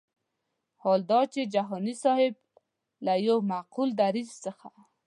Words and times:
حال 0.81 0.99
دا 1.11 1.21
چې 1.33 1.41
جهاني 1.53 1.95
صاحب 2.03 2.33
له 3.05 3.13
یو 3.27 3.37
معقول 3.51 3.89
دریځ 4.01 4.29
څخه. 4.45 4.67